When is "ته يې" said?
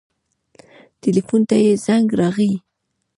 1.49-1.71